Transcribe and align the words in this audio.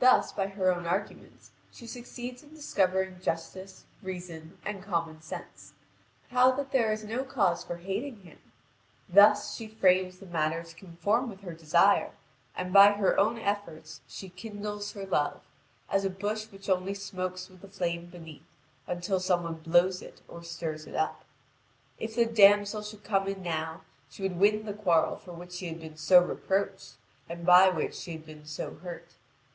Thus, 0.00 0.32
by 0.32 0.48
her 0.48 0.70
own 0.70 0.86
arguments 0.86 1.50
she 1.72 1.86
succeeds 1.86 2.42
in 2.42 2.52
discovering 2.54 3.18
justice, 3.22 3.86
reason, 4.02 4.58
and 4.66 4.82
common 4.82 5.22
sense, 5.22 5.72
how 6.28 6.52
that 6.52 6.70
there 6.70 6.92
is 6.92 7.02
no 7.02 7.24
cause 7.24 7.64
for 7.64 7.78
hating 7.78 8.20
him; 8.20 8.38
thus 9.08 9.54
she 9.56 9.66
frames 9.66 10.18
the 10.18 10.26
matter 10.26 10.62
to 10.62 10.76
conform 10.76 11.30
with 11.30 11.40
her 11.40 11.54
desire, 11.54 12.10
and 12.54 12.70
by 12.74 12.92
her 12.92 13.18
own 13.18 13.38
efforts 13.38 14.02
she 14.06 14.28
kindles 14.28 14.92
her 14.92 15.06
love, 15.06 15.40
as 15.88 16.04
a 16.04 16.10
bush 16.10 16.44
which 16.52 16.68
only 16.68 16.92
smokes 16.92 17.48
with 17.48 17.62
the 17.62 17.68
flame 17.68 18.06
beneath, 18.06 18.44
until 18.86 19.18
some 19.18 19.42
one 19.42 19.54
blows 19.54 20.02
it 20.02 20.20
or 20.28 20.42
stirs 20.44 20.86
it 20.86 20.94
up. 20.94 21.24
If 21.98 22.14
the 22.14 22.26
damsel 22.26 22.82
should 22.82 23.02
come 23.04 23.26
in 23.26 23.42
now, 23.42 23.80
she 24.10 24.22
would 24.22 24.36
win 24.38 24.66
the 24.66 24.74
quarrel 24.74 25.16
for 25.16 25.32
which 25.32 25.52
she 25.54 25.68
had 25.68 25.80
been 25.80 25.96
so 25.96 26.22
reproached, 26.22 26.96
and 27.26 27.46
by 27.46 27.70
which 27.70 27.94
she 27.94 28.12
had 28.12 28.26
been 28.26 28.44
so 28.44 28.74
hurt. 28.74 29.14